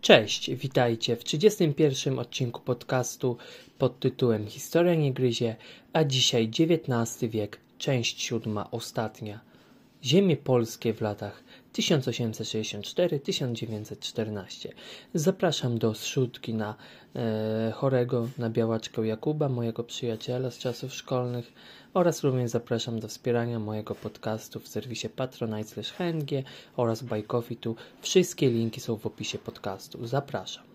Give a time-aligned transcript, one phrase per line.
[0.00, 3.36] Cześć, witajcie w 31 odcinku podcastu
[3.78, 5.56] pod tytułem Historia nie gryzie,
[5.92, 9.40] a dzisiaj XIX wiek, część siódma, ostatnia.
[10.04, 11.42] Ziemie polskie w latach
[11.74, 14.68] 1864-1914.
[15.14, 16.74] Zapraszam do zrzutki na
[17.16, 21.52] e, chorego, na białaczkę Jakuba, mojego przyjaciela z czasów szkolnych
[21.94, 26.30] oraz również zapraszam do wspierania mojego podcastu w serwisie patronite.hng
[26.76, 27.56] oraz Buy Coffee.
[27.56, 30.06] Tu wszystkie linki są w opisie podcastu.
[30.06, 30.69] Zapraszam.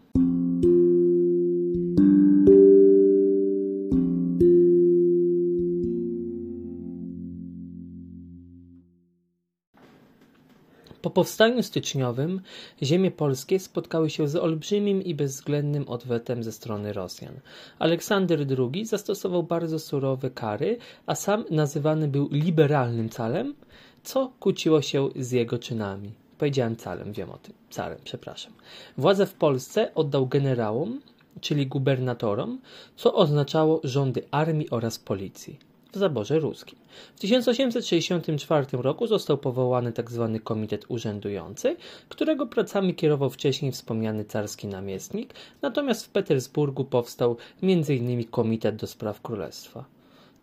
[11.16, 12.42] Powstaniu styczniowym
[12.84, 17.34] ziemie polskie spotkały się z olbrzymim i bezwzględnym odwetem ze strony Rosjan.
[17.80, 18.40] Aleksander
[18.74, 23.56] II zastosował bardzo surowe kary, a sam nazywany był liberalnym calem,
[24.04, 26.12] co kłóciło się z jego czynami.
[26.38, 27.54] Powiedziałem calem, wiem o tym.
[27.70, 28.54] Carem, przepraszam.
[28.98, 31.02] Władzę w Polsce oddał generałom,
[31.42, 32.60] czyli gubernatorom,
[32.96, 35.60] co oznaczało rządy armii oraz policji
[35.96, 36.80] w zaborze ruskim.
[37.16, 40.30] W 1864 roku został powołany tzw.
[40.34, 41.76] Tak Komitet Urzędujący,
[42.10, 48.24] którego pracami kierował wcześniej wspomniany carski namiestnik, natomiast w Petersburgu powstał m.in.
[48.24, 49.86] Komitet do Spraw Królestwa.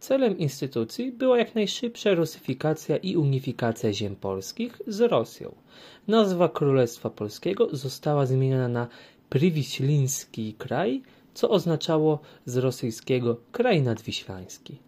[0.00, 5.55] Celem instytucji była jak najszybsza rusyfikacja i unifikacja ziem polskich z Rosją.
[6.09, 8.89] Nazwa Królestwa Polskiego została zmieniona na
[9.28, 11.03] Priwiśliński kraj,
[11.34, 14.78] co oznaczało z rosyjskiego kraj nadwiślański.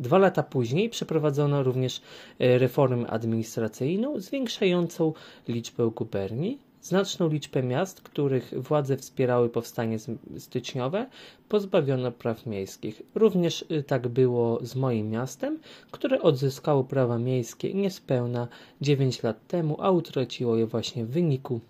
[0.00, 2.00] Dwa lata później przeprowadzono również
[2.38, 5.12] e, reformę administracyjną zwiększającą
[5.48, 6.58] liczbę guberni.
[6.82, 9.96] Znaczną liczbę miast, których władze wspierały powstanie
[10.38, 11.06] styczniowe,
[11.48, 13.02] pozbawiono praw miejskich.
[13.14, 15.58] Również e, tak było z moim miastem,
[15.90, 18.48] które odzyskało prawa miejskie niespełna
[18.80, 21.60] 9 lat temu, a utraciło je właśnie w wyniku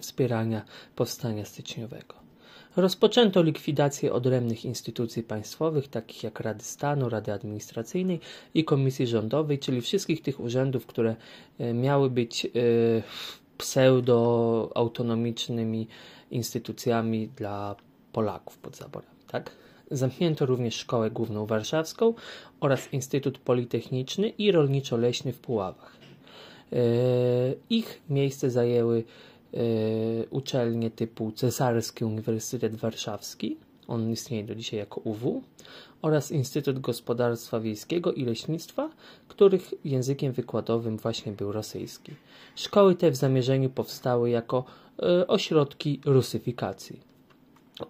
[0.00, 0.64] wspierania
[0.96, 2.25] powstania styczniowego.
[2.76, 8.20] Rozpoczęto likwidację odrębnych instytucji państwowych, takich jak Rady Stanu, Rady Administracyjnej
[8.54, 11.16] i Komisji Rządowej, czyli wszystkich tych urzędów, które
[11.58, 12.50] e, miały być e,
[13.58, 15.88] pseudo-autonomicznymi
[16.30, 17.76] instytucjami dla
[18.12, 19.10] Polaków pod zaborem.
[19.28, 19.50] Tak?
[19.90, 22.14] Zamknięto również Szkołę Główną Warszawską
[22.60, 25.96] oraz Instytut Politechniczny i Rolniczo-Leśny w Puławach.
[26.72, 26.76] E,
[27.70, 29.04] ich miejsce zajęły
[30.30, 33.56] uczelnie typu Cesarski Uniwersytet Warszawski,
[33.88, 35.42] on istnieje do dzisiaj jako UW,
[36.02, 38.90] oraz Instytut Gospodarstwa Wiejskiego i Leśnictwa,
[39.28, 42.12] których językiem wykładowym właśnie był rosyjski.
[42.56, 44.64] Szkoły te w zamierzeniu powstały jako
[45.22, 47.15] y, ośrodki rusyfikacji.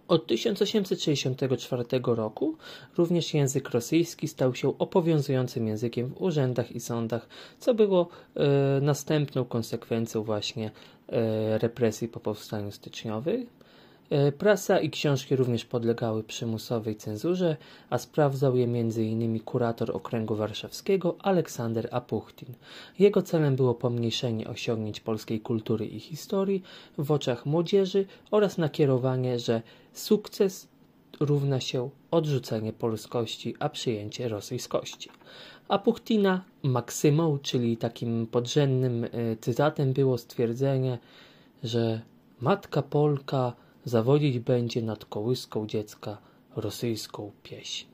[0.08, 2.56] Od 1864 roku
[2.98, 9.44] również język rosyjski stał się obowiązującym językiem w urzędach i sądach, co było e, następną
[9.44, 10.70] konsekwencją właśnie
[11.08, 13.46] e, represji po powstaniu styczniowym.
[14.10, 17.56] E, prasa i książki również podlegały przymusowej cenzurze,
[17.90, 19.40] a sprawdzał je m.in.
[19.40, 22.54] kurator okręgu warszawskiego Aleksander Apuchtin.
[22.98, 26.62] Jego celem było pomniejszenie osiągnięć polskiej kultury i historii
[26.98, 29.62] w oczach młodzieży oraz nakierowanie, że
[29.92, 30.68] sukces
[31.20, 35.10] równa się odrzucenie polskości, a przyjęcie rosyjskości.
[35.68, 39.08] Apuchtina maksymą, czyli takim podrzędnym e,
[39.40, 40.98] cytatem było stwierdzenie,
[41.64, 42.00] że
[42.40, 43.52] matka Polka
[43.86, 46.18] zawodzić będzie nad kołyską dziecka
[46.56, 47.86] rosyjską pieśń.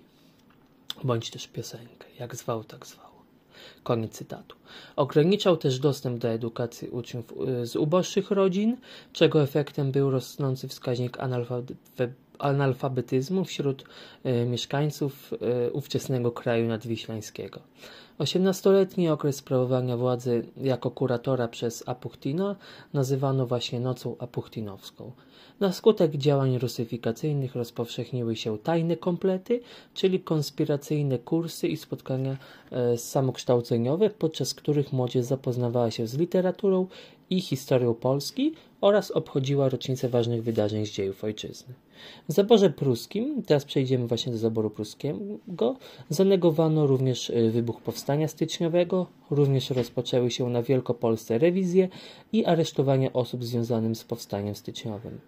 [1.05, 3.13] Bądź też piosenkę, jak zwał, tak zwał.
[3.83, 4.57] Koniec cytatu.
[4.97, 8.77] Ograniczał też dostęp do edukacji uczniów y, z uboższych rodzin,
[9.13, 11.19] czego efektem był rosnący wskaźnik
[12.39, 13.85] analfabetyzmu wśród
[14.27, 15.33] y, mieszkańców
[15.69, 17.61] y, ówczesnego kraju nadwiślańskiego.
[18.19, 22.57] Osiemnastoletni okres sprawowania władzy jako kuratora przez Apuchtina
[22.93, 25.13] nazywano właśnie nocą apuchtinowską.
[25.61, 29.61] Na skutek działań rusyfikacyjnych rozpowszechniły się tajne komplety,
[29.95, 32.37] czyli konspiracyjne kursy i spotkania
[32.71, 36.87] e, samokształceniowe, podczas których młodzież zapoznawała się z literaturą
[37.33, 41.75] i historią Polski oraz obchodziła rocznicę ważnych wydarzeń z dziejów ojczyzny.
[42.29, 45.77] W zaborze pruskim, teraz przejdziemy właśnie do zaboru pruskiego,
[46.09, 51.89] zanegowano również e, wybuch powstania styczniowego, również rozpoczęły się na Wielkopolsce rewizje
[52.33, 55.21] i aresztowanie osób związanych z powstaniem styczniowym.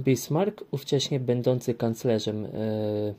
[0.00, 3.14] Bismarck, ówcześnie będący kanclerzem e,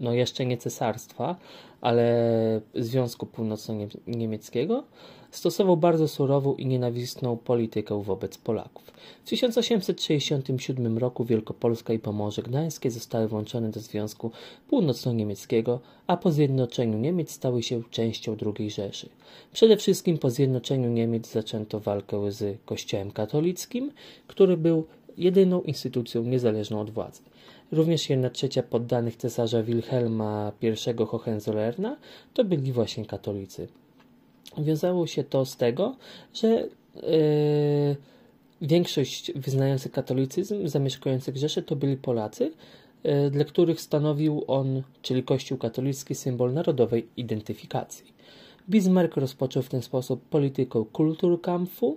[0.00, 1.36] no jeszcze nie cesarstwa,
[1.80, 4.82] ale Związku Północno-Niemieckiego,
[5.30, 8.92] stosował bardzo surową i nienawistną politykę wobec Polaków.
[9.24, 14.30] W 1867 roku Wielkopolska i Pomorze Gdańskie zostały włączone do Związku
[14.68, 19.08] Północno-Niemieckiego, a po zjednoczeniu Niemiec stały się częścią II Rzeszy.
[19.52, 23.92] Przede wszystkim po zjednoczeniu Niemiec zaczęto walkę z Kościołem katolickim,
[24.26, 24.86] który był
[25.16, 27.22] jedyną instytucją niezależną od władzy.
[27.72, 31.96] Również jedna trzecia poddanych cesarza Wilhelma I Hohenzollerna
[32.34, 33.68] to byli właśnie katolicy.
[34.58, 35.96] Wiązało się to z tego,
[36.34, 37.96] że yy,
[38.62, 42.52] większość wyznających katolicyzm zamieszkujących Rzeszę to byli Polacy,
[43.04, 48.12] yy, dla których stanowił on, czyli Kościół katolicki, symbol narodowej identyfikacji.
[48.70, 51.96] Bismarck rozpoczął w ten sposób politykę Kulturkampfu,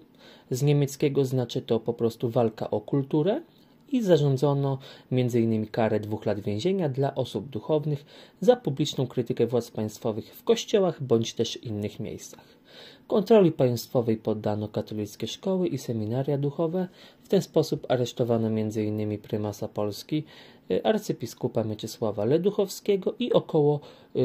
[0.52, 3.42] z niemieckiego znaczy to po prostu walka o kulturę,
[3.92, 4.78] i zarządzono
[5.12, 5.68] m.in.
[5.68, 8.06] karę dwóch lat więzienia dla osób duchownych
[8.42, 12.62] za publiczną krytykę władz państwowych w kościołach bądź też innych miejscach.
[13.08, 16.88] Kontroli państwowej poddano katolickie szkoły i seminaria duchowe.
[17.24, 19.18] W ten sposób aresztowano m.in.
[19.18, 20.24] prymasa Polski,
[20.72, 23.80] y, arcybiskupa Mieczysława Leduchowskiego i około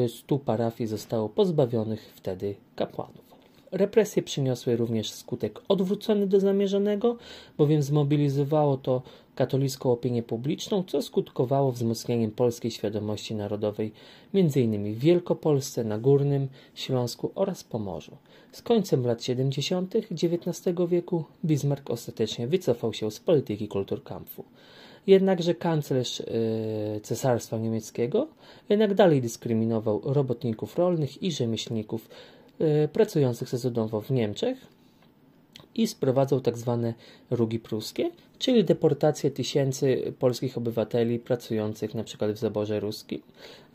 [0.07, 3.26] 100 y, parafii zostało pozbawionych wtedy kapłanów.
[3.71, 7.17] Represje przyniosły również skutek odwrócony do zamierzonego,
[7.57, 9.01] bowiem zmobilizowało to
[9.35, 13.91] katolicką opinię publiczną, co skutkowało wzmocnieniem polskiej świadomości narodowej,
[14.33, 14.93] m.in.
[14.93, 18.17] w Wielkopolsce, na Górnym Śląsku oraz Pomorzu.
[18.51, 19.95] Z końcem lat 70.
[19.95, 24.43] XIX wieku Bismarck ostatecznie wycofał się z polityki kulturkampfu.
[25.07, 28.27] Jednakże kanclerz yy, Cesarstwa Niemieckiego
[28.69, 32.09] jednak dalej dyskryminował robotników rolnych i rzemieślników
[32.93, 34.57] pracujących sezonowo w Niemczech
[35.75, 36.93] i sprowadzał tak zwane
[37.31, 38.09] rugi pruskie,
[38.39, 43.21] czyli deportację tysięcy polskich obywateli pracujących na przykład w zaborze ruskim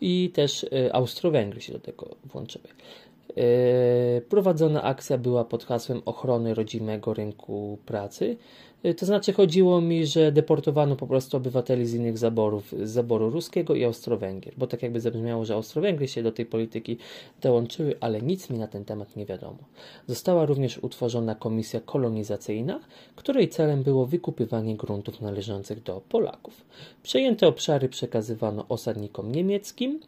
[0.01, 2.65] i też y, Austro-Węgry się do tego włączyły.
[3.39, 8.37] Y, prowadzona akcja była pod hasłem ochrony rodzimego rynku pracy,
[8.85, 13.31] Y, to znaczy chodziło mi, że deportowano po prostu obywateli z innych zaborów, z zaboru
[13.31, 16.97] ruskiego i Austro-Węgier, bo tak jakby zabrzmiało, że Austro-Węgry się do tej polityki
[17.41, 19.59] dołączyły, ale nic mi na ten temat nie wiadomo.
[20.07, 22.81] Została również utworzona komisja kolonizacyjna,
[23.17, 26.65] której celem było wykupywanie gruntów należących do Polaków.
[27.03, 30.01] Przejęte obszary przekazywano osadnikom niemieckim,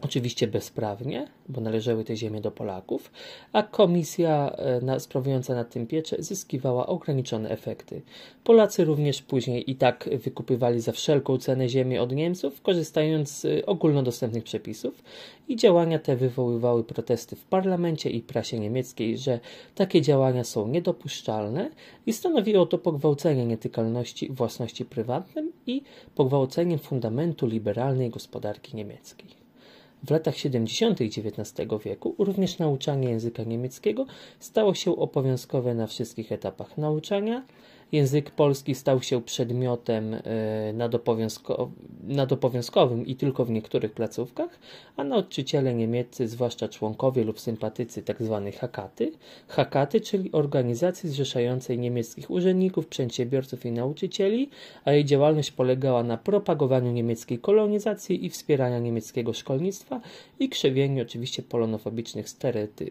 [0.00, 3.10] Oczywiście bezprawnie, bo należały te ziemie do Polaków,
[3.52, 4.56] a komisja
[4.88, 8.02] e, sprawująca nad tym pieczę zyskiwała ograniczone efekty.
[8.44, 14.44] Polacy również później i tak wykupywali za wszelką cenę ziemię od Niemców, korzystając z ogólnodostępnych
[14.44, 15.02] przepisów
[15.48, 19.40] i działania te wywoływały protesty w parlamencie i prasie niemieckiej, że
[19.74, 21.70] takie działania są niedopuszczalne
[22.06, 25.82] i stanowiło to pogwałcenie nietykalności własności prywatnej i
[26.14, 29.45] pogwałcenie fundamentu liberalnej gospodarki niemieckiej.
[30.06, 31.00] W latach 70.
[31.00, 34.06] XIX wieku również nauczanie języka niemieckiego
[34.40, 37.42] stało się obowiązkowe na wszystkich etapach nauczania,
[37.92, 40.20] Język polski stał się przedmiotem e,
[42.02, 44.58] nadopowiązkowym i tylko w niektórych placówkach,
[44.96, 48.42] a nauczyciele niemieccy, zwłaszcza członkowie lub sympatycy tzw.
[48.44, 49.12] Tak hakaty,
[49.48, 54.50] hakaty, czyli organizacji zrzeszającej niemieckich urzędników, przedsiębiorców i nauczycieli,
[54.84, 60.00] a jej działalność polegała na propagowaniu niemieckiej kolonizacji i wspierania niemieckiego szkolnictwa
[60.40, 62.26] i krzewieniu oczywiście polonofobicznych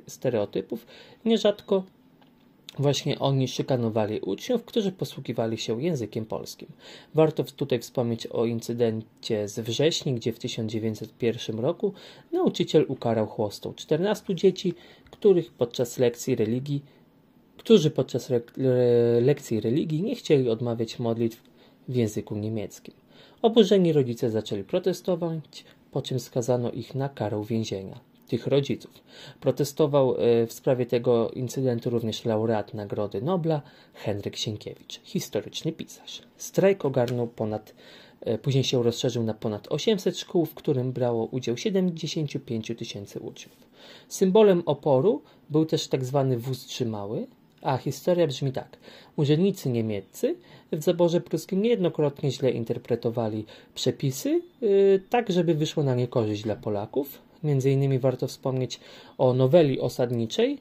[0.08, 0.86] stereotypów,
[1.26, 1.84] nierzadko
[2.80, 6.70] Właśnie oni szykanowali uczniów, którzy posługiwali się językiem polskim.
[7.14, 11.94] Warto tutaj wspomnieć o incydencie z wrześni, gdzie w 1901 roku
[12.32, 14.74] nauczyciel ukarał chłostą 14 dzieci,
[15.12, 16.82] których podczas lekcji religii,
[17.58, 18.42] którzy podczas re
[19.22, 21.44] lekcji religii nie chcieli odmawiać modlitw
[21.88, 22.94] w języku niemieckim.
[23.42, 28.92] Oburzeni rodzice zaczęli protestować, po czym skazano ich na karę więzienia tych rodziców.
[29.40, 33.62] Protestował e, w sprawie tego incydentu również laureat Nagrody Nobla
[33.94, 36.22] Henryk Sienkiewicz, historyczny pisarz.
[36.38, 37.74] Strajk ogarnął ponad,
[38.22, 43.58] e, później się rozszerzył na ponad 800 szkół, w którym brało udział 75 tysięcy uczniów.
[44.08, 47.28] Symbolem oporu był też tak zwany wóz trzymały,
[47.62, 48.78] a historia brzmi tak.
[49.16, 50.36] Urzędnicy niemieccy
[50.72, 57.22] w zaborze pruskim niejednokrotnie źle interpretowali przepisy, yy, tak żeby wyszło na niekorzyść dla Polaków,
[57.46, 58.80] Między innymi warto wspomnieć
[59.18, 60.58] o noweli osadniczej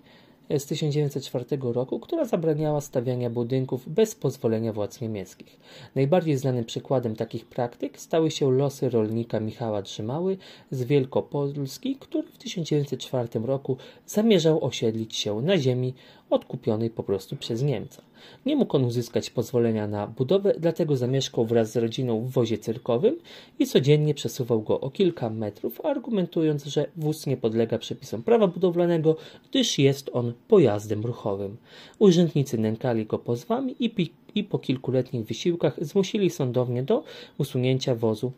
[0.51, 5.61] z 1904 roku, która zabraniała stawiania budynków bez pozwolenia władz niemieckich.
[5.95, 10.37] Najbardziej znanym przykładem takich praktyk stały się losy rolnika Michała Drzymały
[10.71, 13.77] z Wielkopolski, który w 1904 roku
[14.07, 15.95] zamierzał osiedlić się na ziemi
[16.35, 18.03] odkupionej po prostu przez Niemca.
[18.47, 23.17] Nie mógł on uzyskać pozwolenia na budowę, dlatego zamieszkał wraz z rodziną w wozie cyrkowym
[23.59, 29.17] i codziennie przesuwał go o kilka metrów, argumentując, że wóz nie podlega przepisom prawa budowlanego,
[29.51, 31.57] gdyż jest on pojazdem ruchowym.
[31.99, 37.05] Urzędnicy nękali go pozwami i, i po kilkuletnich wysiłkach zmusili sądownie do
[37.39, 38.33] usunięcia wozu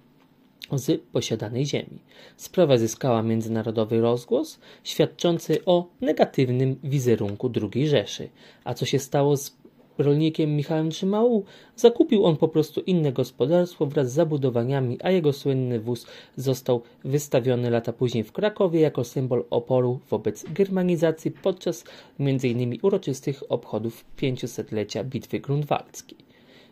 [0.73, 1.99] z posiadanej ziemi.
[2.37, 8.29] Sprawa zyskała międzynarodowy rozgłos, świadczący o negatywnym wizerunku II Rzeszy.
[8.65, 9.57] A co się stało z
[9.99, 11.45] rolnikiem Michałem Trzymału?
[11.77, 16.07] Zakupił on po prostu inne gospodarstwo wraz z zabudowaniami, a jego słynny wóz
[16.37, 21.85] został wystawiony lata później w Krakowie jako symbol oporu wobec germanizacji podczas
[22.21, 22.79] m.in.
[22.83, 26.19] uroczystych obchodów 500-lecia Bitwy Grunwaldzkiej.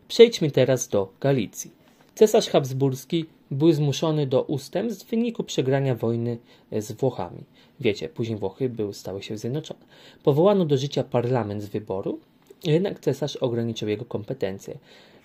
[0.08, 1.70] Przejdźmy teraz do Galicji.
[2.14, 6.38] Cesarz Habsburski był zmuszony do ustępstw w wyniku przegrania wojny
[6.72, 7.44] z Włochami.
[7.80, 9.80] Wiecie, później Włochy były, stały się zjednoczone.
[10.22, 12.20] Powołano do życia parlament z wyboru,
[12.64, 14.78] jednak cesarz ograniczył jego kompetencje.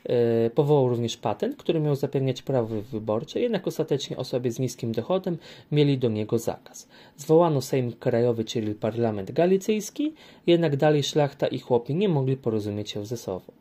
[0.04, 5.38] E, powołał również patent, który miał zapewniać prawo wyborcze, jednak ostatecznie osoby z niskim dochodem
[5.72, 6.88] mieli do niego zakaz.
[7.18, 10.14] Zwołano Sejm Krajowy, czyli parlament galicyjski,
[10.48, 13.52] jednak dalej szlachta i chłopi nie mogli porozumieć się ze sobą.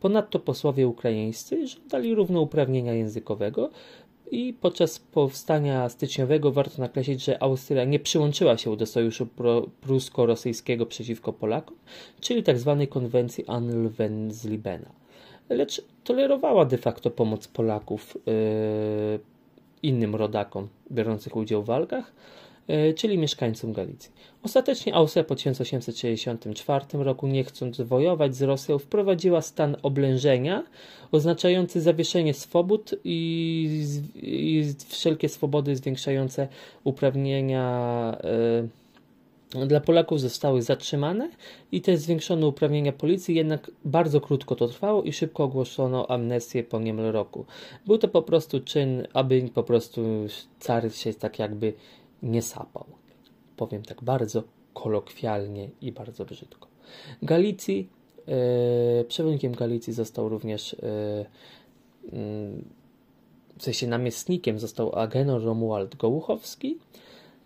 [0.00, 3.70] Ponadto posłowie ukraińscy żądali równouprawnienia językowego
[4.30, 9.26] i podczas powstania styczniowego warto nakreślić, że Austria nie przyłączyła się do sojuszu
[9.80, 11.76] prusko-rosyjskiego przeciwko Polakom,
[12.20, 12.76] czyli tzw.
[12.80, 14.92] Tak konwencji Anlwenzlibena,
[15.48, 19.20] lecz tolerowała de facto pomoc Polaków yy,
[19.82, 22.12] innym rodakom biorących udział w walkach,
[22.96, 24.10] czyli mieszkańcom Galicji.
[24.42, 30.64] Ostatecznie Austria po 1864 roku, nie chcąc wojować z Rosją, wprowadziła stan oblężenia,
[31.12, 36.48] oznaczający zawieszenie swobód i, i wszelkie swobody zwiększające
[36.84, 38.16] uprawnienia.
[38.24, 38.82] E,
[39.66, 41.30] dla Polaków zostały zatrzymane
[41.72, 46.80] i te zwiększone uprawnienia policji, jednak bardzo krótko to trwało i szybko ogłoszono amnestię po
[46.80, 47.44] niemal roku.
[47.86, 50.02] Był to po prostu czyn, aby po prostu
[50.60, 51.72] car się tak jakby
[52.22, 52.86] nie sapał.
[53.56, 54.42] Powiem tak bardzo
[54.74, 56.68] kolokwialnie i bardzo brzydko.
[57.22, 57.88] Galicji,
[58.28, 61.26] e, przewodnikiem Galicji został również, e,
[62.12, 62.64] mm,
[63.58, 66.78] w sensie namiestnikiem został Agenor Romuald Gołuchowski.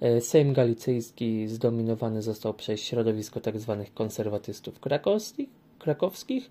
[0.01, 3.77] E, Sejm Galicyjski zdominowany został przez środowisko tzw.
[3.85, 6.51] Tak konserwatystów krakowskich, krakowskich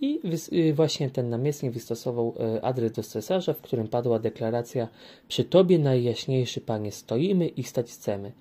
[0.00, 0.20] i
[0.52, 4.88] y, właśnie ten namiestnik wystosował y, adres do cesarza, w którym padła deklaracja:
[5.28, 8.32] Przy tobie najjaśniejszy panie stoimy i stać chcemy.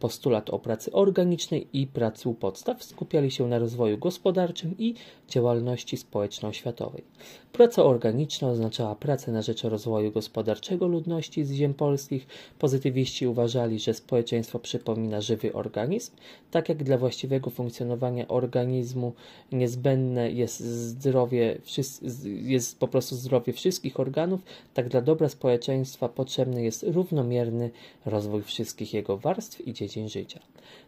[0.00, 4.94] postulat o pracy organicznej i pracy u podstaw skupiali się na rozwoju gospodarczym i
[5.28, 7.04] działalności społeczno-światowej.
[7.52, 12.26] Praca organiczna oznaczała pracę na rzecz rozwoju gospodarczego ludności z ziem polskich.
[12.58, 16.12] Pozytywiści uważali, że społeczeństwo przypomina żywy organizm,
[16.50, 19.12] tak jak dla właściwego funkcjonowania organizmu
[19.52, 21.58] niezbędne jest zdrowie,
[22.24, 24.40] jest po prostu zdrowie wszystkich organów,
[24.74, 27.70] tak dla dobra społeczeństwa potrzebny jest równomierny
[28.06, 30.40] rozwój wszystkich jego warstw i dziedzin życia.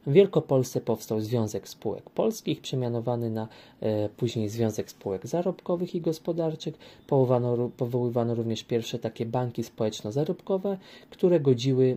[0.06, 3.49] W Wielkopolsce powstał Związek Spółek Polskich, przemianowany na
[3.80, 6.75] e, później Związek Spółek Zarobkowych i Gospodarczych.
[7.06, 10.78] Powołano, powoływano również pierwsze takie banki społeczno-zarobkowe,
[11.11, 11.96] które godziły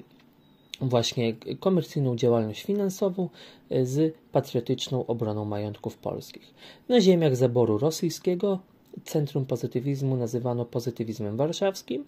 [0.81, 3.29] właśnie komercyjną działalność finansową
[3.69, 6.53] e, z patriotyczną obroną majątków polskich.
[6.89, 8.59] Na ziemiach zaboru rosyjskiego
[9.03, 12.05] centrum pozytywizmu nazywano pozytywizmem warszawskim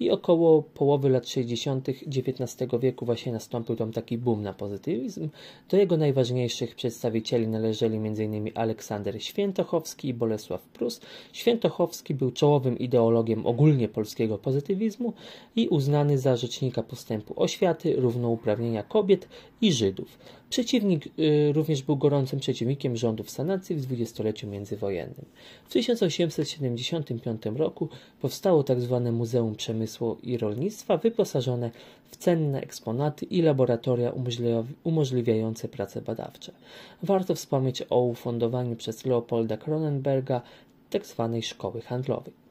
[0.00, 1.88] i około połowy lat 60.
[1.88, 5.28] XIX wieku właśnie nastąpił tam taki boom na pozytywizm.
[5.68, 8.50] Do jego najważniejszych przedstawicieli należeli m.in.
[8.54, 11.00] Aleksander Świętochowski i Bolesław Prus.
[11.32, 15.12] Świętochowski był czołowym ideologiem ogólnie polskiego pozytywizmu
[15.56, 19.28] i uznany za rzecznika postępu oświaty, równouprawnienia kobiet
[19.60, 20.18] i Żydów.
[20.54, 25.24] Przeciwnik y, również był gorącym przeciwnikiem rządów sanacji w dwudziestoleciu międzywojennym.
[25.68, 27.88] W 1875 roku
[28.20, 29.00] powstało tzw.
[29.04, 31.70] Tak Muzeum Przemysłu i Rolnictwa wyposażone
[32.10, 34.12] w cenne eksponaty i laboratoria
[34.84, 36.52] umożliwiające prace badawcze.
[37.02, 40.40] Warto wspomnieć o ufundowaniu przez Leopolda Kronenberga
[40.90, 41.30] tzw.
[41.32, 42.43] Tak szkoły handlowej.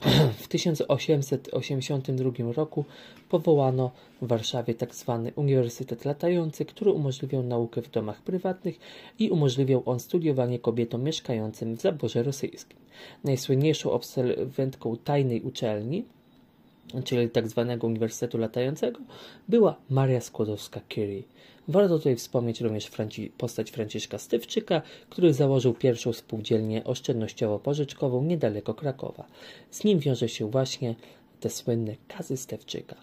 [0.42, 2.84] W 1882 roku
[3.28, 3.90] powołano
[4.22, 5.22] w Warszawie tzw.
[5.24, 8.78] Tak Uniwersytet Latający, który umożliwiał naukę w domach prywatnych
[9.18, 12.78] i umożliwiał on studiowanie kobietom mieszkającym w zaborze rosyjskim.
[13.24, 16.04] Najsłynniejszą absolwentką tajnej uczelni,
[17.02, 17.30] czyli.
[17.30, 17.44] Tak
[17.82, 19.00] Uniwersytetu Latającego,
[19.48, 21.22] była Maria Skłodowska-Curie.
[21.68, 29.26] Warto tutaj wspomnieć również Franci postać Franciszka Stywczyka, który założył pierwszą spółdzielnię oszczędnościowo-pożyczkową niedaleko Krakowa.
[29.70, 30.94] Z nim wiąże się właśnie
[31.40, 32.96] te słynne kazy Stewczyka.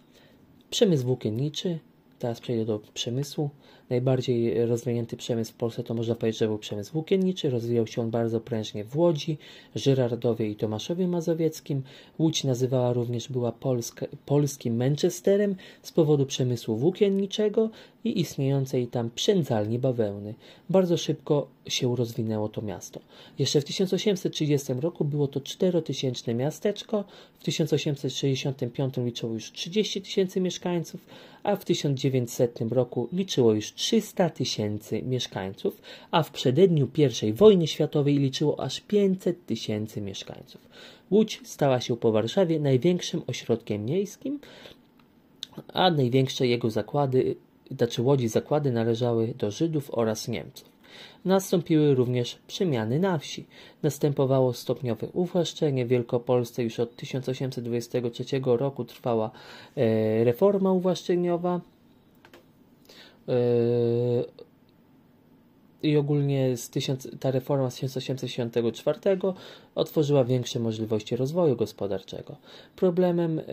[0.70, 1.80] Przemysł włókienniczy,
[2.20, 3.50] teraz przejdę do przemysłu.
[3.92, 7.50] Najbardziej rozwinięty przemysł w Polsce to można powiedzieć, że był przemysł włókienniczy.
[7.50, 9.38] Rozwijał się on bardzo prężnie w Łodzi,
[9.76, 11.84] Żyrardowie i Tomaszowie Mazowieckim.
[12.20, 17.70] Łódź nazywała również była Polska, polskim Manchesterem z powodu przemysłu włókienniczego
[18.04, 20.34] i istniejącej tam przędzalni bawełny.
[20.70, 23.00] Bardzo szybko się rozwinęło to miasto.
[23.40, 27.04] Jeszcze w 1830 roku było to czterotysięczne miasteczko,
[27.40, 31.02] w 1865 liczyło już 30 tysięcy mieszkańców,
[31.44, 36.90] a w 1900 roku liczyło już 300 tysięcy mieszkańców, a w przededniu
[37.28, 40.62] I wojny światowej liczyło aż 500 tysięcy mieszkańców.
[41.12, 44.40] Łódź stała się po Warszawie największym ośrodkiem miejskim,
[45.74, 47.36] a największe jego zakłady,
[47.78, 50.70] znaczy łodzi zakłady należały do Żydów oraz Niemców.
[51.26, 53.46] Nastąpiły również przemiany na wsi.
[53.84, 55.86] Następowało stopniowe uwłaszczenie.
[55.86, 59.32] W Wielkopolsce już od 1823 roku trwała
[59.76, 61.62] e, reforma uwłaszczeniowa.
[63.28, 64.42] E,
[65.84, 69.00] i ogólnie z tysiąc, ta reforma z 1864
[69.76, 72.36] otworzyła większe możliwości rozwoju gospodarczego.
[72.76, 73.44] Problemem y,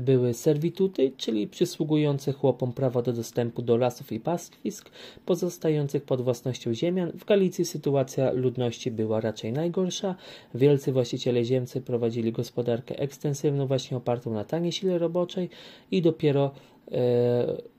[0.00, 4.90] były servituty, czyli przysługujące chłopom prawo do dostępu do lasów i pastwisk
[5.26, 7.12] pozostających pod własnością ziemian.
[7.12, 10.14] W Galicji sytuacja ludności była raczej najgorsza.
[10.54, 15.50] Wielcy właściciele ziemcy prowadzili gospodarkę ekstensywną właśnie opartą na taniej sile roboczej
[15.90, 16.50] i dopiero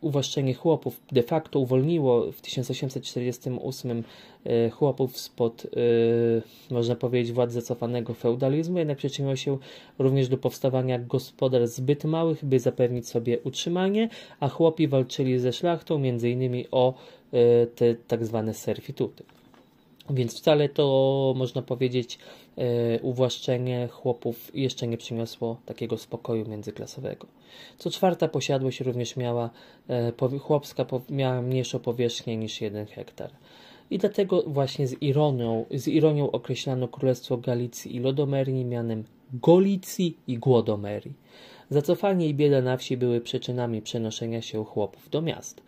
[0.02, 4.04] uwłaszczenie chłopów de facto uwolniło w 1848
[4.46, 9.58] e, chłopów spod, e, można powiedzieć, władzy zacofanego feudalizmu, jednak przyczyniło się
[10.00, 16.04] również do powstawania gospodarstw zbyt małych, by zapewnić sobie utrzymanie, a chłopi walczyli ze szlachtą
[16.04, 16.94] innymi o
[17.76, 19.24] te tak zwane servituty.
[20.10, 22.20] Więc wcale to, można powiedzieć,
[22.58, 27.28] e, uwłaszczenie chłopów jeszcze nie przyniosło takiego spokoju międzyklasowego.
[27.78, 29.50] Co czwarta posiadłość również miała,
[29.90, 33.32] e, chłopska miała mniejszą powierzchnię niż jeden hektar.
[33.90, 40.38] I dlatego właśnie z ironią, z ironią określano Królestwo Galicji i Lodomerii mianem Golicji i
[40.38, 41.14] Głodomerii.
[41.70, 45.62] Zacofanie i bieda na wsi były przyczynami przenoszenia się chłopów do miast.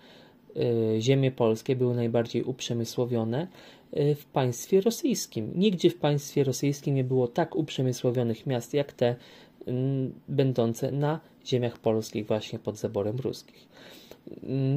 [0.55, 3.47] E, ziemie polskie były najbardziej uprzemysłowione
[3.91, 5.51] e, w państwie rosyjskim.
[5.55, 9.15] Nigdzie w państwie rosyjskim nie było tak uprzemysłowionych miast jak te
[10.27, 13.67] będące na ziemiach polskich właśnie pod zaborem ruskich.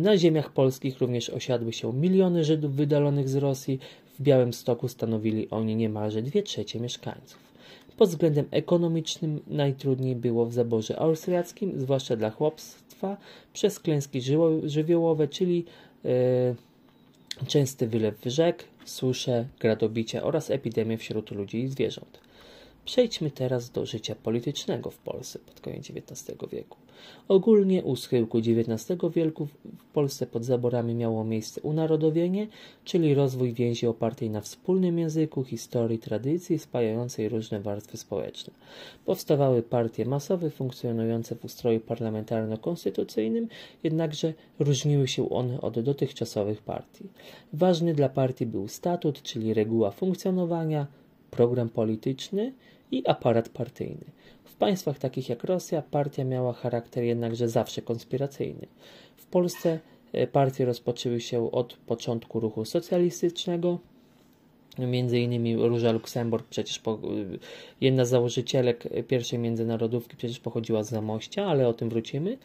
[0.02, 3.78] Na ziemiach polskich również osiadły się miliony Żydów wydalonych z Rosji.
[4.18, 7.38] W Białym Stoku stanowili oni niemalże dwie trzecie mieszkańców.
[7.96, 12.30] Pod względem ekonomicznym najtrudniej było w zaborze austriackim, zwłaszcza dla
[13.52, 14.20] przez klęski
[14.64, 15.64] żywiołowe, czyli
[16.04, 16.08] e,
[17.46, 22.21] częsty wylew rzek, susze, gradobicie oraz epidemie wśród ludzi i zwierząt.
[22.84, 26.78] Przejdźmy teraz do życia politycznego w Polsce pod koniec XIX wieku.
[27.28, 32.46] Ogólnie u schyłku XIX wieku w Polsce pod zaborami miało miejsce unarodowienie,
[32.84, 38.52] czyli rozwój więzi opartej na wspólnym języku, historii, tradycji spajającej różne warstwy społeczne.
[39.04, 43.46] Powstawały partie masowe funkcjonujące w ustroju parlamentarno-konstytucyjnym,
[43.82, 47.08] jednakże różniły się one od dotychczasowych partii.
[47.52, 50.86] Ważny dla partii był statut, czyli reguła funkcjonowania,
[51.30, 52.52] program polityczny
[52.92, 54.04] i aparat partyjny.
[54.44, 58.66] W państwach takich jak Rosja partia miała charakter jednakże zawsze konspiracyjny.
[59.16, 59.78] W Polsce
[60.12, 63.78] e, partie rozpoczęły się od początku ruchu socjalistycznego,
[64.78, 66.98] Między innymi Róża Luksemburg, przecież po,
[67.80, 72.38] jedna z założycielek pierwszej międzynarodówki przecież pochodziła z Zamościa, ale o tym wrócimy.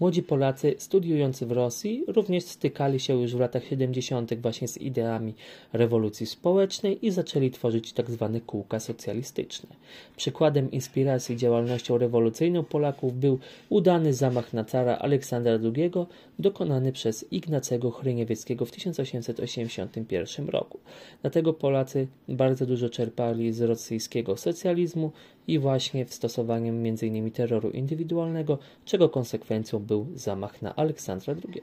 [0.00, 4.40] Młodzi Polacy studiujący w Rosji również stykali się już w latach 70.
[4.40, 5.34] właśnie z ideami
[5.72, 8.30] rewolucji społecznej i zaczęli tworzyć tzw.
[8.32, 9.68] Tak kółka socjalistyczne.
[10.16, 15.90] Przykładem inspiracji działalnością rewolucyjną Polaków był udany zamach na cara Aleksandra II
[16.38, 20.78] dokonany przez Ignacego Chryniewieckiego w 1881 roku.
[21.22, 25.12] Dlatego Polacy bardzo dużo czerpali z rosyjskiego socjalizmu
[25.48, 27.30] i właśnie w stosowaniu m.in.
[27.30, 31.62] terroru indywidualnego, czego konsekwencją był zamach na Aleksandra II.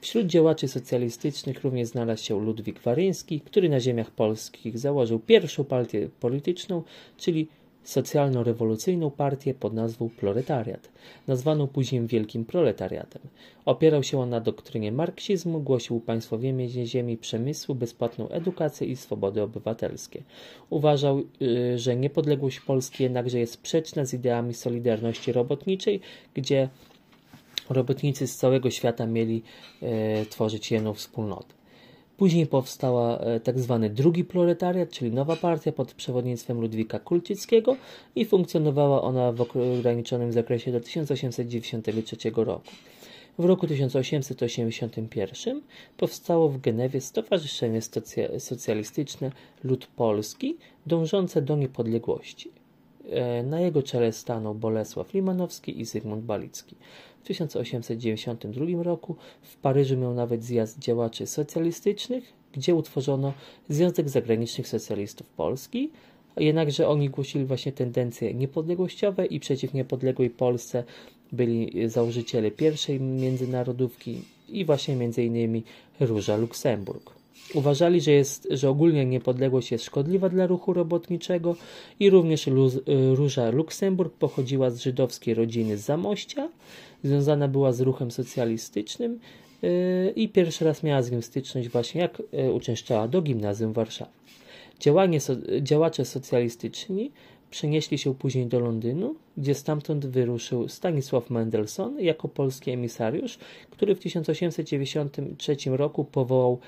[0.00, 6.08] Wśród działaczy socjalistycznych również znalazł się Ludwik Waryński, który na ziemiach polskich założył pierwszą partię
[6.20, 6.82] polityczną,
[7.16, 7.48] czyli
[7.86, 10.88] socjalno-rewolucyjną partię pod nazwą Proletariat,
[11.26, 13.22] nazwaną później Wielkim Proletariatem.
[13.64, 20.22] Opierał się on na doktrynie marksizmu, głosił państwowienie ziemi przemysłu, bezpłatną edukację i swobody obywatelskie.
[20.70, 26.00] Uważał, y, że niepodległość Polski jednakże jest sprzeczna z ideami Solidarności Robotniczej,
[26.34, 26.68] gdzie
[27.70, 29.42] robotnicy z całego świata mieli
[29.82, 31.55] e, tworzyć jedną wspólnotę.
[32.16, 37.76] Później powstała e, tak zwany drugi proletariat, czyli nowa partia pod przewodnictwem Ludwika Kulczyckiego
[38.16, 42.70] i funkcjonowała ona w ograniczonym zakresie do 1893 roku.
[43.38, 45.60] W roku 1881
[45.96, 47.80] powstało w Genewie Stowarzyszenie
[48.38, 49.32] Socjalistyczne
[49.64, 52.50] Lud Polski dążące do niepodległości.
[53.10, 56.76] E, na jego czele stanął Bolesław Limanowski i Zygmunt Balicki.
[57.26, 63.32] W 1892 roku w Paryżu miał nawet zjazd działaczy socjalistycznych, gdzie utworzono
[63.68, 65.90] Związek Zagranicznych Socjalistów Polski,
[66.36, 70.84] jednakże oni głosili właśnie tendencje niepodległościowe i przeciw niepodległej Polsce
[71.32, 75.62] byli założyciele pierwszej międzynarodówki i właśnie między innymi
[76.00, 77.15] Róża Luksemburg.
[77.54, 81.56] Uważali, że, jest, że ogólnie niepodległość jest szkodliwa dla ruchu robotniczego
[82.00, 82.78] i również Luz,
[83.14, 86.48] Róża Luksemburg pochodziła z żydowskiej rodziny z Zamościa,
[87.04, 89.18] związana była z ruchem socjalistycznym
[89.62, 89.70] yy,
[90.16, 94.10] i pierwszy raz miała z nim styczność właśnie jak yy, uczęszczała do gimnazjum Warszawy.
[94.80, 95.18] Działanie,
[95.62, 97.10] działacze socjalistyczni
[97.50, 103.38] przenieśli się później do Londynu, gdzie stamtąd wyruszył Stanisław Mendelssohn jako polski emisariusz,
[103.70, 106.58] który w 1893 roku powołał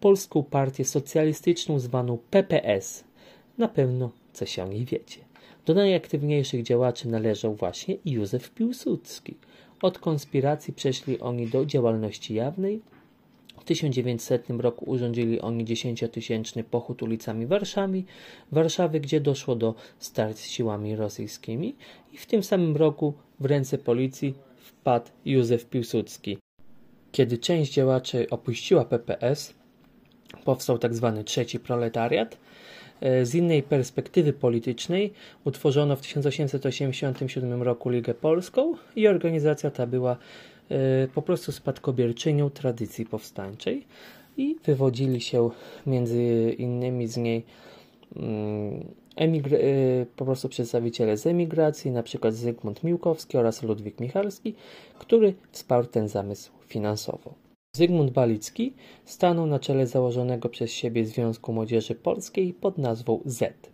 [0.00, 3.04] Polską Partię Socjalistyczną zwaną PPS.
[3.58, 5.20] Na pewno coś o niej wiecie.
[5.66, 9.34] Do najaktywniejszych działaczy należał właśnie Józef Piłsudski.
[9.82, 12.80] Od konspiracji przeszli oni do działalności jawnej.
[13.60, 18.02] W 1900 roku urządzili oni dziesięciotysięczny pochód ulicami Warszawy,
[18.52, 21.76] Warszawy, gdzie doszło do starć z siłami rosyjskimi
[22.12, 26.38] i w tym samym roku w ręce policji wpadł Józef Piłsudski.
[27.12, 29.54] Kiedy część działaczy opuściła PPS,
[30.44, 32.36] powstał tak zwany trzeci proletariat.
[33.00, 35.12] E, z innej perspektywy politycznej
[35.44, 40.16] utworzono w 1887 roku Ligę Polską i organizacja ta była
[40.70, 43.86] e, po prostu spadkobierczynią tradycji powstańczej
[44.36, 45.50] i wywodzili się
[45.86, 47.44] między innymi z niej
[48.16, 48.86] mm,
[49.18, 49.26] e,
[50.16, 54.54] po prostu przedstawiciele z emigracji, na przykład Zygmunt Miłkowski oraz Ludwik Michalski,
[54.98, 57.45] który wsparł ten zamysł finansowo.
[57.76, 58.72] Zygmunt Balicki
[59.04, 63.70] stanął na czele założonego przez siebie Związku Młodzieży Polskiej pod nazwą Z.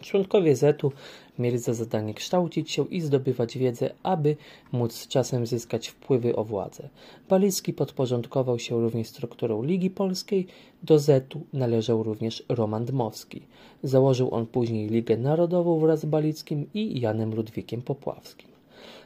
[0.00, 0.92] Członkowie Z-u
[1.38, 4.36] mieli za zadanie kształcić się i zdobywać wiedzę, aby
[4.72, 6.88] móc z czasem zyskać wpływy o władzę.
[7.28, 10.46] Balicki podporządkował się również strukturą Ligi Polskiej,
[10.82, 13.42] do Z-u należał również Roman Dmowski.
[13.82, 18.48] Założył on później Ligę Narodową wraz z Balickim i Janem Ludwikiem Popławskim.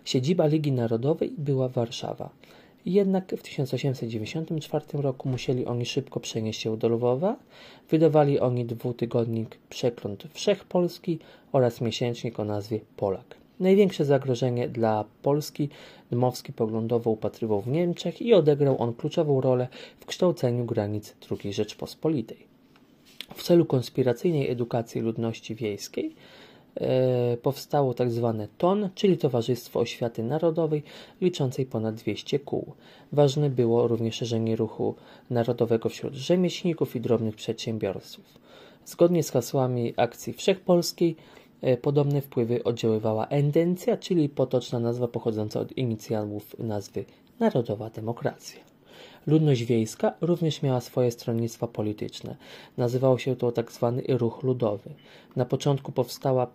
[0.04, 2.30] Siedziba Ligi Narodowej była Warszawa.
[2.88, 7.36] Jednak w 1894 roku musieli oni szybko przenieść się do Lwowa.
[7.90, 11.18] Wydawali oni dwutygodnik Przekląt Wszechpolski
[11.52, 13.36] oraz miesięcznik o nazwie Polak.
[13.60, 15.68] Największe zagrożenie dla Polski
[16.10, 19.68] Dmowski poglądowo upatrywał w Niemczech i odegrał on kluczową rolę
[20.00, 22.46] w kształceniu granic II Rzeczpospolitej.
[23.34, 26.14] W celu konspiracyjnej edukacji ludności wiejskiej
[27.42, 30.82] powstało tak zwane TON, czyli Towarzystwo Oświaty Narodowej,
[31.20, 32.72] liczącej ponad 200 kół.
[33.12, 34.94] Ważne było również szerzenie ruchu
[35.30, 38.24] narodowego wśród rzemieślników i drobnych przedsiębiorców.
[38.84, 41.16] Zgodnie z hasłami akcji wszechpolskiej,
[41.60, 47.04] e, podobne wpływy oddziaływała endencja, czyli potoczna nazwa pochodząca od inicjałów nazwy
[47.40, 48.60] Narodowa Demokracja.
[49.26, 52.36] Ludność wiejska również miała swoje stronnictwa polityczne.
[52.76, 54.90] Nazywało się to tak zwany Ruch Ludowy.
[55.36, 56.46] Na początku powstała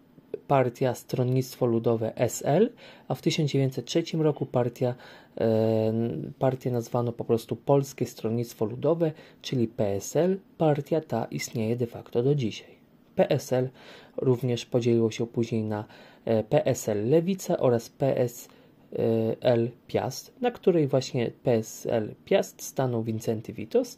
[0.47, 2.69] partia Stronnictwo Ludowe SL,
[3.07, 4.95] a w 1903 roku partia,
[5.37, 5.93] e,
[6.39, 10.39] partię nazwano po prostu Polskie Stronnictwo Ludowe, czyli PSL.
[10.57, 12.73] Partia ta istnieje de facto do dzisiaj.
[13.15, 13.69] PSL
[14.17, 15.85] również podzieliło się później na
[16.25, 23.97] e, PSL Lewica oraz PSL Piast, na której właśnie PSL Piast stanął Wincenty Witos.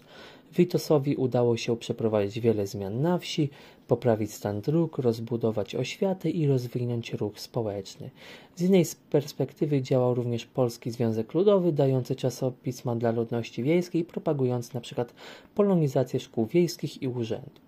[0.57, 3.49] Witosowi udało się przeprowadzić wiele zmian na wsi,
[3.87, 8.09] poprawić stan dróg, rozbudować oświatę i rozwinąć ruch społeczny.
[8.55, 15.13] Z innej perspektywy działał również Polski Związek Ludowy, dający czasopisma dla ludności wiejskiej, propagując przykład
[15.55, 17.64] polonizację szkół wiejskich i urzędów.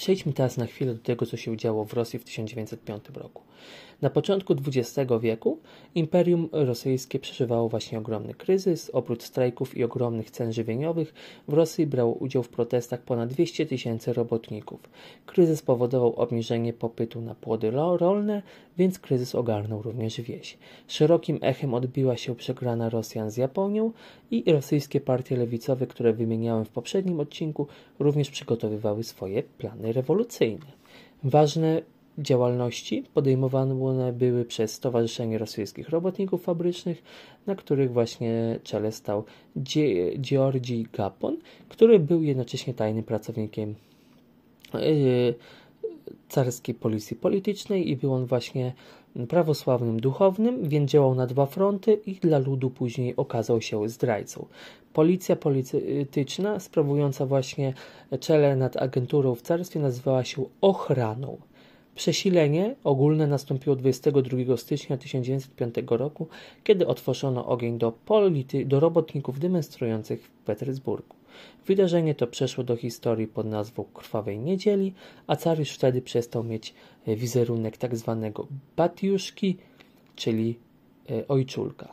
[0.00, 3.42] Przejdźmy teraz na chwilę do tego, co się działo w Rosji w 1905 roku.
[4.02, 5.58] Na początku XX wieku
[5.94, 8.90] Imperium Rosyjskie przeżywało właśnie ogromny kryzys.
[8.90, 11.14] Oprócz strajków i ogromnych cen żywieniowych
[11.48, 14.80] w Rosji brało udział w protestach ponad 200 tysięcy robotników.
[15.26, 18.42] Kryzys powodował obniżenie popytu na płody rolne,
[18.78, 20.58] więc kryzys ogarnął również wieś.
[20.88, 23.92] Szerokim echem odbiła się przegrana Rosjan z Japonią
[24.30, 27.66] i rosyjskie partie lewicowe, które wymieniałem w poprzednim odcinku,
[28.00, 30.66] również przygotowywały swoje plany rewolucyjne.
[31.24, 31.82] Ważne
[32.18, 37.02] działalności podejmowane były przez Stowarzyszenie Rosyjskich Robotników Fabrycznych,
[37.46, 39.24] na których właśnie czele stał
[40.20, 41.36] Georgi Gapon,
[41.68, 43.74] który był jednocześnie tajnym pracownikiem
[44.74, 45.34] yy,
[46.30, 48.72] carskiej policji politycznej i był on właśnie
[49.28, 54.46] prawosławnym duchownym, więc działał na dwa fronty i dla ludu później okazał się zdrajcą.
[54.92, 57.74] Policja polityczna sprawująca właśnie
[58.20, 61.38] czele nad agenturą w carstwie nazywała się ochraną.
[61.94, 66.26] Przesilenie ogólne nastąpiło 22 stycznia 1905 roku,
[66.64, 71.19] kiedy otworzono ogień do, polity, do robotników demonstrujących w Petersburgu.
[71.66, 74.94] Wydarzenie to przeszło do historii pod nazwą Krwawej Niedzieli,
[75.26, 76.74] a car już wtedy przestał mieć
[77.06, 78.30] wizerunek tzw.
[78.34, 79.56] Tak batiuszki,
[80.16, 80.58] czyli
[81.10, 81.88] e, ojczulka.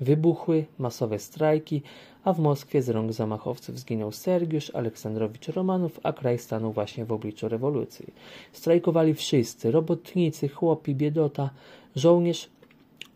[0.00, 1.82] Wybuchły masowe strajki,
[2.24, 7.12] a w Moskwie z rąk zamachowców zginął Sergiusz Aleksandrowicz Romanów, a kraj stanął właśnie w
[7.12, 8.06] obliczu rewolucji.
[8.52, 11.50] Strajkowali wszyscy, robotnicy, chłopi, biedota,
[11.96, 12.48] żołnierz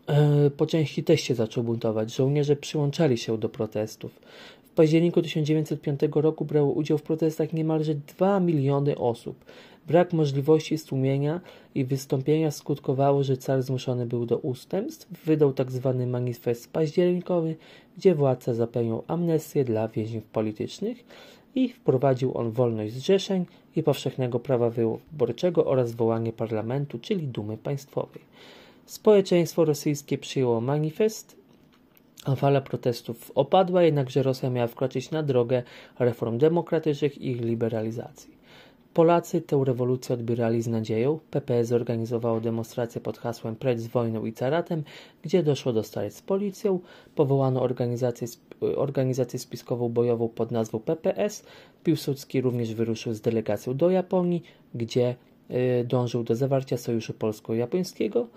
[0.07, 2.13] e, po części też się zaczął buntować.
[2.13, 4.19] Żołnierze przyłączali się do protestów.
[4.75, 9.45] Październiku 1905 roku brało udział w protestach niemalże 2 miliony osób.
[9.87, 11.41] Brak możliwości stłumienia
[11.75, 15.25] i wystąpienia skutkowało, że car zmuszony był do ustępstw.
[15.25, 15.95] Wydał tzw.
[15.99, 17.55] Tak manifest październikowy,
[17.97, 21.03] gdzie władca zapewnił amnestię dla więźniów politycznych
[21.55, 28.21] i wprowadził on wolność zrzeszeń i powszechnego prawa wyborczego oraz wołanie parlamentu, czyli dumy państwowej.
[28.85, 31.42] Społeczeństwo rosyjskie przyjęło manifest,
[32.35, 35.63] fala protestów opadła, jednakże Rosja miała wkroczyć na drogę
[35.99, 38.33] reform demokratycznych i ich liberalizacji.
[38.93, 41.19] Polacy tę rewolucję odbierali z nadzieją.
[41.31, 44.83] PPS zorganizowało demonstrację pod hasłem Precz z wojną i caratem,
[45.21, 46.79] gdzie doszło do starć z policją.
[47.15, 48.27] Powołano organizację,
[48.75, 51.45] organizację spiskową bojową pod nazwą PPS.
[51.83, 54.43] Piłsudski również wyruszył z delegacją do Japonii,
[54.75, 55.15] gdzie
[55.51, 58.27] y, dążył do zawarcia sojuszu polsko-japońskiego.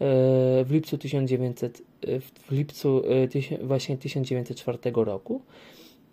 [0.00, 3.02] W lipcu 1900, y, w lipcu
[3.62, 5.42] właśnie 1904 roku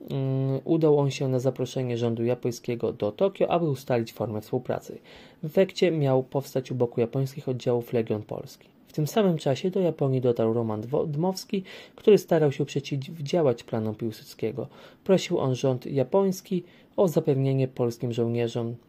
[0.02, 4.98] Mm, udał on się na zaproszenie rządu japońskiego do Tokio, aby ustalić formę współpracy.
[5.44, 8.68] W efekcie miał powstać u boku japońskich oddziałów Legion Polski.
[8.88, 11.64] W tym samym czasie do Japonii dotarł Roman Dmowski,
[11.96, 14.68] który starał się przeciwdziałać planom Piłsudskiego.
[15.04, 16.64] Prosił on rząd japoński
[16.98, 18.76] o zapewnienie polskim żołnierzom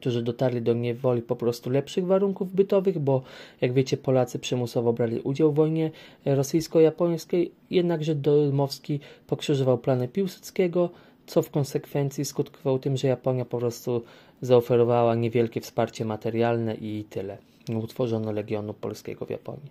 [0.00, 3.22] którzy dotarli do niewoli po prostu lepszych warunków bytowych, bo
[3.60, 5.90] jak wiecie Polacy przymusowo brali udział w wojnie
[6.24, 10.90] rosyjsko-japońskiej, jednakże Dolmowski pokrzyżował plany Piłsudskiego,
[11.26, 14.02] co w konsekwencji skutkowało tym, że Japonia po prostu
[14.40, 17.38] zaoferowała niewielkie wsparcie materialne i tyle.
[17.82, 19.70] Utworzono Legionu Polskiego w Japonii.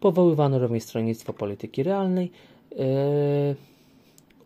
[0.00, 2.30] Powoływano również Stronnictwo Polityki Realnej.
[2.70, 2.76] Yy,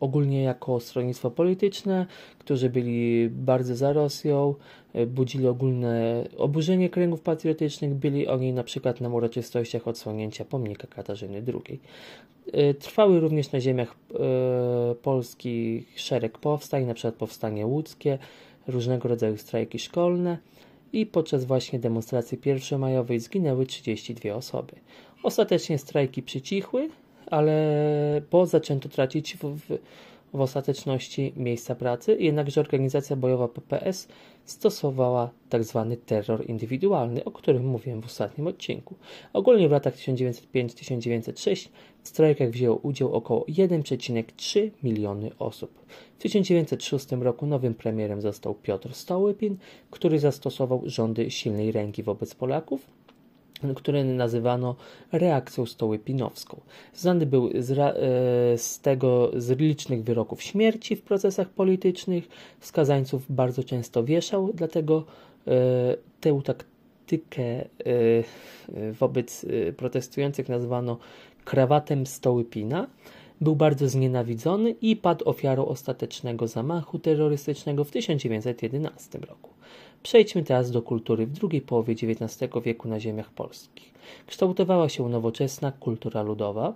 [0.00, 2.06] ogólnie jako stronnictwo polityczne,
[2.38, 4.54] którzy byli bardzo za Rosją,
[4.92, 11.42] e, budzili ogólne oburzenie kręgów patriotycznych, byli oni na przykład na uroczystościach odsłonięcia pomnika Katarzyny
[11.46, 11.80] II.
[12.52, 18.18] E, trwały również na ziemiach e, polskich szereg powstań, na przykład powstanie łódzkie,
[18.66, 20.38] różnego rodzaju strajki szkolne
[20.92, 24.72] i podczas właśnie demonstracji pierwszomajowej zginęły 32 osoby.
[25.22, 26.88] Ostatecznie strajki przycichły,
[27.30, 29.78] ale bo zaczęto tracić w, w,
[30.34, 34.08] w ostateczności miejsca pracy, jednakże organizacja bojowa PPS
[34.44, 35.86] stosowała tzw.
[35.90, 38.94] Tak terror indywidualny, o którym mówiłem w ostatnim odcinku.
[39.32, 41.68] Ogólnie w latach 1905-1906
[42.02, 45.70] w strajkach wzięło udział około 1,3 miliony osób.
[46.18, 49.56] W 1906 roku nowym premierem został Piotr Stołypin,
[49.90, 52.97] który zastosował rządy silnej ręki wobec Polaków
[53.74, 54.76] które nazywano
[55.12, 56.60] reakcją stołypinowską.
[56.94, 62.28] Znany był z, e, z, tego z licznych wyroków śmierci w procesach politycznych,
[62.60, 65.04] skazańców bardzo często wieszał, dlatego
[65.46, 65.50] e,
[66.20, 67.66] tę taktykę e,
[68.92, 70.98] wobec protestujących nazwano
[71.44, 72.86] krawatem Stołypina.
[73.40, 79.57] Był bardzo znienawidzony i padł ofiarą ostatecznego zamachu terrorystycznego w 1911 roku.
[80.02, 83.94] Przejdźmy teraz do kultury w drugiej połowie XIX wieku na ziemiach polskich.
[84.26, 86.74] Kształtowała się nowoczesna kultura ludowa,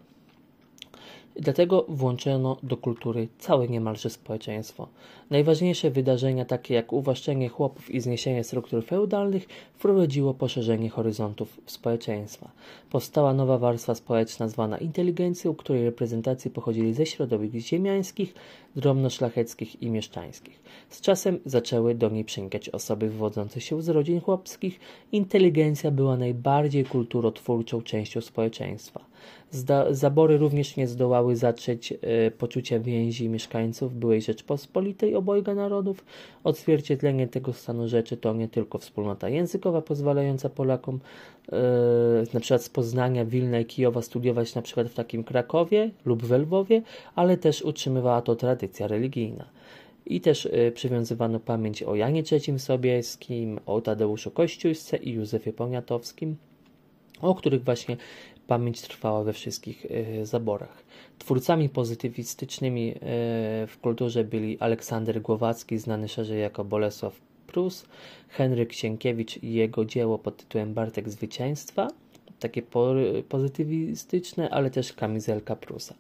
[1.37, 4.89] Dlatego włączono do kultury całe niemalże społeczeństwo.
[5.31, 12.51] Najważniejsze wydarzenia, takie jak uwłaszczenie chłopów i zniesienie struktur feudalnych, wprowadziło poszerzenie horyzontów społeczeństwa.
[12.91, 18.35] Powstała nowa warstwa społeczna zwana inteligencją, której reprezentacji pochodzili ze środowisk ziemiańskich,
[18.77, 20.61] drobnoszlacheckich i mieszczańskich.
[20.89, 24.81] Z czasem zaczęły do niej przenikać osoby wywodzące się z rodzin chłopskich.
[25.13, 29.12] Inteligencja była najbardziej kulturotwórczą częścią społeczeństwa.
[29.51, 36.05] Zda zabory również nie zdołały zatrzeć e, poczucia więzi mieszkańców byłej Rzeczpospolitej obojga narodów.
[36.45, 41.01] Odzwierciedlenie tego stanu rzeczy to nie tylko wspólnota językowa pozwalająca Polakom
[41.53, 41.59] e,
[42.35, 46.33] na przykład z Poznania, Wilna i Kijowa studiować na przykład w takim Krakowie lub w
[46.33, 46.83] Lwowie,
[47.15, 49.45] ale też utrzymywała to tradycja religijna.
[50.07, 56.37] I też y, przywiązywano pamięć o Janie III Sobieskim, o Tadeuszu Kościuszce i Józefie Poniatowskim,
[57.21, 57.97] o których właśnie
[58.47, 60.85] pamięć trwała we wszystkich y, zaborach.
[61.19, 62.97] Twórcami pozytywistycznymi y,
[63.67, 67.87] w kulturze byli Aleksander Głowacki, znany szerzej jako Bolesław Prus,
[68.29, 71.89] Henryk Sienkiewicz i jego dzieło pod tytułem Bartek Zwycięstwa–
[72.41, 72.63] takie
[73.29, 75.95] pozytywistyczne, ale też kamizelka Prusa.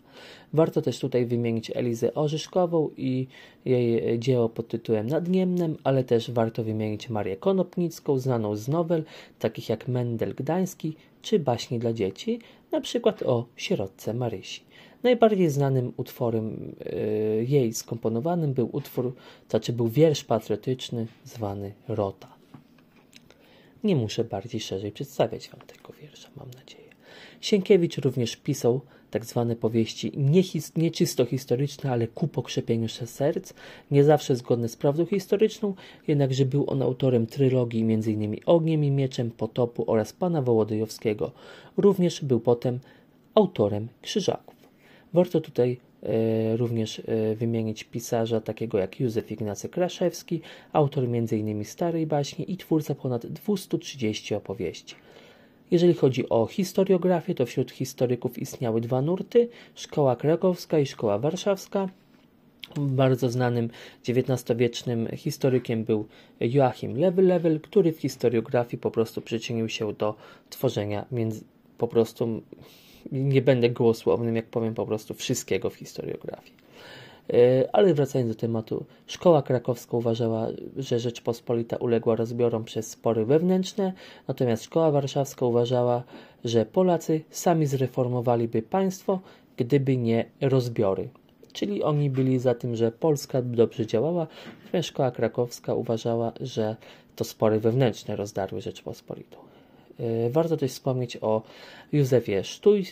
[0.52, 3.26] Warto też tutaj wymienić Elizę Orzyszkową i
[3.64, 9.04] jej dzieło pod tytułem Nadniemnem, ale też warto wymienić Marię Konopnicką, znaną z nowel
[9.38, 12.40] takich jak Mendel Gdański czy baśni dla dzieci,
[12.72, 14.60] na przykład o sierotce Marysi.
[15.02, 16.74] Najbardziej znanym utworem
[17.36, 22.41] yy, jej skomponowanym był utwór, to znaczy był wiersz patriotyczny zwany Rota.
[23.84, 26.92] Nie muszę bardziej szerzej przedstawiać Wam tego wiersza, mam nadzieję.
[27.40, 33.54] Sienkiewicz również pisał tak zwane powieści niehis, nieczysto historyczne, ale ku pokrzepieniu serc,
[33.90, 35.74] nie zawsze zgodne z prawdą historyczną,
[36.08, 38.36] jednakże był on autorem trylogii m.in.
[38.46, 41.32] Ogniem i Mieczem, Potopu oraz Pana Wołodyjowskiego.
[41.76, 42.80] Również był potem
[43.34, 44.56] autorem Krzyżaków.
[45.12, 45.80] Warto tutaj
[46.56, 50.40] również e, wymienić pisarza takiego jak Józef Ignacy Kraszewski,
[50.72, 51.64] autor m.in.
[51.64, 54.94] Starej Baśni i twórca ponad 230 opowieści.
[55.70, 61.88] Jeżeli chodzi o historiografię, to wśród historyków istniały dwa nurty: Szkoła Krakowska i Szkoła Warszawska.
[62.76, 63.70] Bardzo znanym
[64.08, 66.06] XIX-wiecznym historykiem był
[66.40, 70.14] Joachim Level, który w historiografii po prostu przyczynił się do
[70.50, 71.44] tworzenia między,
[71.78, 72.42] po prostu
[73.12, 76.62] nie będę gołosłownym, jak powiem po prostu wszystkiego w historiografii.
[77.32, 83.92] E, ale wracając do tematu, szkoła krakowska uważała, że Rzeczpospolita uległa rozbiorom przez spory wewnętrzne,
[84.28, 86.02] natomiast szkoła warszawska uważała,
[86.44, 89.20] że Polacy sami zreformowaliby państwo,
[89.56, 91.08] gdyby nie rozbiory.
[91.52, 94.26] Czyli oni byli za tym, że Polska dobrze działała,
[94.64, 96.76] natomiast szkoła krakowska uważała, że
[97.16, 99.51] to spory wewnętrzne rozdarły Rzeczpospolitą.
[100.02, 101.42] E, warto też wspomnieć o
[101.92, 102.42] Józefie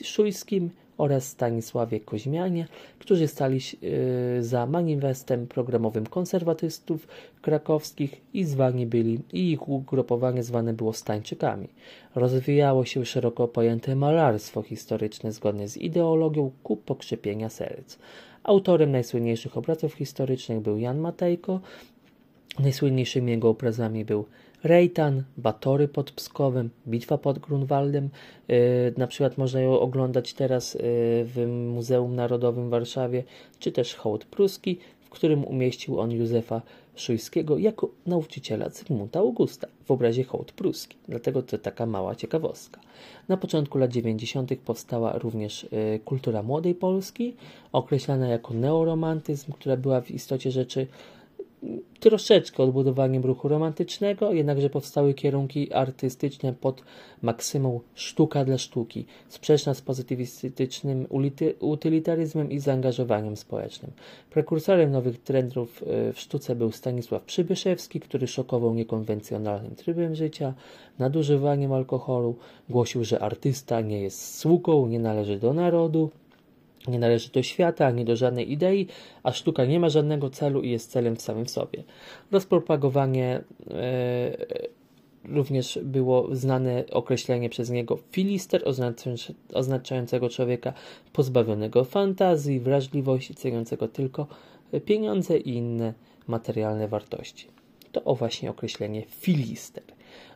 [0.04, 2.66] Szujskim oraz Stanisławie Koźmianie,
[2.98, 7.08] którzy stali e, za manifestem programowym konserwatystów
[7.42, 11.68] krakowskich i zwani byli i ich ugrupowanie zwane było Stańczykami.
[12.14, 17.98] Rozwijało się szeroko pojęte malarstwo historyczne zgodnie z ideologią ku pokrzepienia serc.
[18.42, 21.60] Autorem najsłynniejszych obrazów historycznych był Jan Matejko.
[22.58, 24.24] Najsłynniejszymi jego obrazami był
[24.64, 28.08] Rejtan, Batory pod Pskowem, Bitwa pod Grunwaldem.
[28.48, 28.54] E,
[28.96, 30.78] na przykład można ją oglądać teraz e,
[31.24, 33.24] w Muzeum Narodowym w Warszawie,
[33.58, 36.62] czy też hołd pruski, w którym umieścił on Józefa
[36.96, 40.96] Szujskiego jako nauczyciela Zygmunta Augusta w obrazie hołd pruski.
[41.08, 42.80] Dlatego to taka mała ciekawostka.
[43.28, 44.50] Na początku lat 90.
[44.64, 47.34] powstała również e, kultura młodej Polski,
[47.72, 50.86] określana jako neoromantyzm, która była w istocie rzeczy
[52.00, 56.82] troszeczkę odbudowaniem ruchu romantycznego, jednakże powstały kierunki artystyczne pod
[57.22, 61.06] maksymą sztuka dla sztuki, sprzeczna z pozytywistycznym
[61.60, 63.90] utylitaryzmem i zaangażowaniem społecznym.
[64.30, 70.54] Prekursorem nowych trendów e, w sztuce był Stanisław Przybyszewski, który szokował niekonwencjonalnym trybem życia,
[70.98, 72.36] nadużywaniem alkoholu,
[72.68, 76.10] głosił, że artysta nie jest sługą, nie należy do narodu,
[76.88, 78.86] nie należy do świata ani do żadnej idei,
[79.22, 81.84] a sztuka nie ma żadnego celu i jest celem w samym sobie.
[82.32, 84.70] Rozpropagowanie e,
[85.24, 88.64] również było znane określenie przez niego filister,
[89.54, 90.72] oznaczającego człowieka
[91.12, 94.26] pozbawionego fantazji, wrażliwości, ceniącego tylko
[94.84, 95.94] pieniądze i inne
[96.26, 97.46] materialne wartości.
[97.92, 99.82] To o właśnie określenie filister.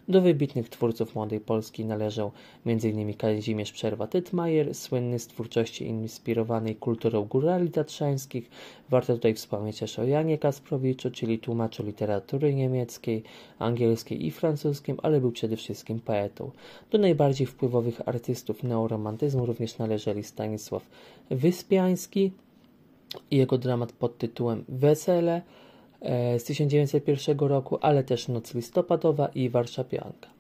[0.09, 2.33] Do wybitnych twórców młodej Polski należał
[2.67, 3.15] m.in.
[3.15, 8.51] Kazimierz Przerwa-Tytmajer, słynny z twórczości inspirowanej kulturą górali tatrzańskich.
[8.89, 13.23] Warto tutaj wspomnieć też o Janie Kasprowiczu, czyli tłumaczu literatury niemieckiej,
[13.59, 16.51] angielskiej i francuskiej, ale był przede wszystkim poetą.
[16.91, 20.87] Do najbardziej wpływowych artystów neoromantyzmu również należeli Stanisław
[21.31, 22.33] Wyspiański
[23.31, 25.43] i jego dramat pod tytułem Wesele,
[26.39, 30.35] z 1901 roku, ale też Noc listopadowa i Warszawianka.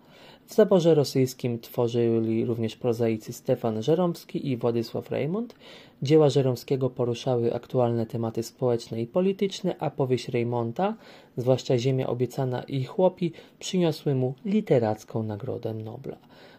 [0.46, 5.54] W zaborze rosyjskim tworzyli również prozaicy Stefan Żeromski i Władysław Reymont.
[6.02, 10.94] Dzieła Żeromskiego poruszały aktualne tematy społeczne i polityczne, a powieść Reymonta,
[11.36, 16.16] zwłaszcza Ziemia obiecana i chłopi, przyniosły mu literacką Nagrodę Nobla.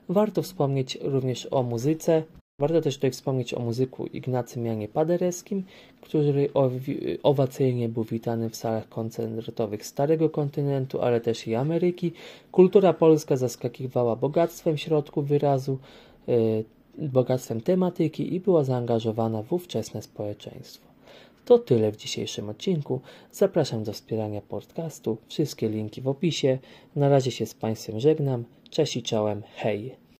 [0.09, 2.23] Warto wspomnieć również o muzyce.
[2.59, 5.63] Warto też tutaj wspomnieć o muzyku Ignacym Janie Padereskim,
[6.01, 6.49] który
[7.23, 12.11] owacyjnie był witany w salach koncertowych Starego Kontynentu, ale też i Ameryki.
[12.51, 15.77] Kultura polska zaskakiwała bogactwem środków wyrazu,
[16.27, 16.65] yy,
[16.97, 20.87] bogactwem tematyki i była zaangażowana w ówczesne społeczeństwo.
[21.45, 23.01] To tyle w dzisiejszym odcinku.
[23.31, 25.17] Zapraszam do wspierania podcastu.
[25.27, 26.57] Wszystkie linki w opisie.
[26.95, 28.43] Na razie się z Państwem żegnam.
[28.69, 29.43] Cześć i czołem.
[29.55, 30.04] Hej!